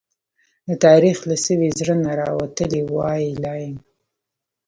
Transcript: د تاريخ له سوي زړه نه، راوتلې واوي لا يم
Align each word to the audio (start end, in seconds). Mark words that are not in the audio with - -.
د 0.67 0.69
تاريخ 0.85 1.17
له 1.29 1.35
سوي 1.45 1.69
زړه 1.79 1.95
نه، 2.03 2.11
راوتلې 2.21 2.81
واوي 2.85 3.31
لا 3.43 3.53
يم 3.65 3.75